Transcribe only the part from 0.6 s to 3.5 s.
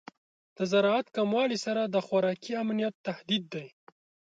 زراعت د کموالی سره د خوراکي امنیت تهدید